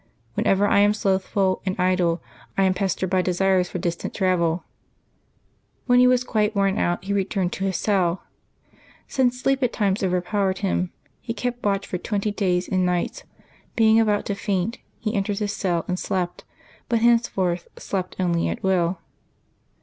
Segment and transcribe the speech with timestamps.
[0.33, 2.23] "Whenever I am slothful and idle,
[2.57, 4.63] I am pestered by desires for distant travel.*'
[5.85, 8.23] When he was quite worn out he returned to his cell.
[9.07, 10.91] Since sleep at times overpowered him,
[11.21, 13.25] he kept watch for twenty days and nights;
[13.75, 16.45] being about to faint, he entered his cell and slept,
[16.89, 18.97] but henceforth slept only at will.